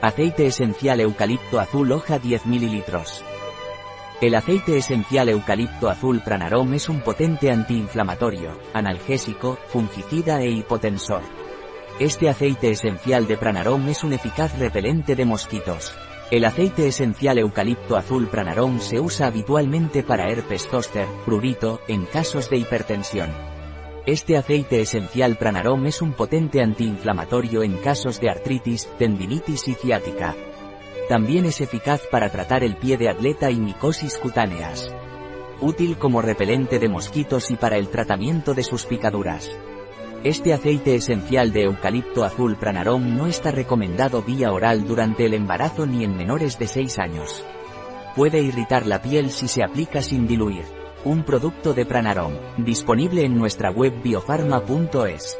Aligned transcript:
Aceite 0.00 0.46
esencial 0.46 1.00
eucalipto 1.00 1.58
azul 1.58 1.90
hoja 1.90 2.20
10 2.20 2.46
ml. 2.46 2.84
El 4.20 4.34
aceite 4.36 4.76
esencial 4.76 5.28
eucalipto 5.28 5.88
azul 5.88 6.20
Pranarom 6.24 6.72
es 6.74 6.88
un 6.88 7.00
potente 7.00 7.50
antiinflamatorio, 7.50 8.56
analgésico, 8.74 9.58
fungicida 9.66 10.40
e 10.40 10.50
hipotensor. 10.50 11.22
Este 11.98 12.28
aceite 12.28 12.70
esencial 12.70 13.26
de 13.26 13.38
Pranarom 13.38 13.88
es 13.88 14.04
un 14.04 14.12
eficaz 14.12 14.56
repelente 14.56 15.16
de 15.16 15.24
mosquitos. 15.24 15.92
El 16.30 16.44
aceite 16.44 16.86
esencial 16.86 17.38
eucalipto 17.38 17.96
azul 17.96 18.28
Pranarom 18.28 18.78
se 18.78 19.00
usa 19.00 19.26
habitualmente 19.26 20.04
para 20.04 20.30
herpes 20.30 20.68
zoster, 20.68 21.08
prurito, 21.24 21.80
en 21.88 22.04
casos 22.04 22.48
de 22.50 22.58
hipertensión. 22.58 23.57
Este 24.08 24.38
aceite 24.38 24.80
esencial 24.80 25.36
Pranarom 25.36 25.84
es 25.84 26.00
un 26.00 26.14
potente 26.14 26.62
antiinflamatorio 26.62 27.62
en 27.62 27.76
casos 27.76 28.22
de 28.22 28.30
artritis, 28.30 28.88
tendinitis 28.96 29.68
y 29.68 29.74
ciática. 29.74 30.34
También 31.10 31.44
es 31.44 31.60
eficaz 31.60 32.00
para 32.10 32.30
tratar 32.30 32.64
el 32.64 32.76
pie 32.76 32.96
de 32.96 33.10
atleta 33.10 33.50
y 33.50 33.60
micosis 33.60 34.16
cutáneas. 34.16 34.90
Útil 35.60 35.98
como 35.98 36.22
repelente 36.22 36.78
de 36.78 36.88
mosquitos 36.88 37.50
y 37.50 37.56
para 37.56 37.76
el 37.76 37.90
tratamiento 37.90 38.54
de 38.54 38.62
sus 38.62 38.86
picaduras. 38.86 39.50
Este 40.24 40.54
aceite 40.54 40.94
esencial 40.94 41.52
de 41.52 41.64
eucalipto 41.64 42.24
azul 42.24 42.56
Pranarom 42.56 43.14
no 43.14 43.26
está 43.26 43.50
recomendado 43.50 44.22
vía 44.22 44.52
oral 44.52 44.86
durante 44.86 45.26
el 45.26 45.34
embarazo 45.34 45.84
ni 45.84 46.02
en 46.02 46.16
menores 46.16 46.58
de 46.58 46.66
6 46.66 46.98
años. 46.98 47.44
Puede 48.16 48.40
irritar 48.40 48.86
la 48.86 49.02
piel 49.02 49.30
si 49.30 49.48
se 49.48 49.62
aplica 49.62 50.00
sin 50.00 50.26
diluir. 50.26 50.77
Un 51.04 51.22
producto 51.22 51.74
de 51.74 51.86
Pranarom, 51.86 52.32
disponible 52.56 53.24
en 53.24 53.38
nuestra 53.38 53.70
web 53.70 54.02
biofarma.es. 54.02 55.38